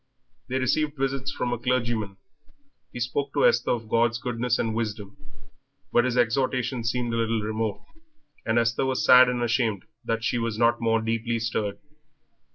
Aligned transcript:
They 0.47 0.57
received 0.57 0.97
visits 0.97 1.31
from 1.31 1.53
a 1.53 1.59
clergyman. 1.59 2.17
He 2.91 2.99
spoke 2.99 3.31
to 3.33 3.45
Esther 3.45 3.69
of 3.69 3.87
God's 3.87 4.17
goodness 4.17 4.57
and 4.57 4.73
wisdom, 4.73 5.15
but 5.93 6.05
his 6.05 6.17
exhortations 6.17 6.89
seemed 6.89 7.13
a 7.13 7.17
little 7.17 7.41
remote, 7.41 7.85
and 8.43 8.57
Esther 8.57 8.87
was 8.87 9.05
sad 9.05 9.29
and 9.29 9.43
ashamed 9.43 9.83
that 10.03 10.23
she 10.23 10.39
was 10.39 10.57
not 10.57 10.81
more 10.81 11.03
deeply 11.03 11.37
stirred. 11.37 11.77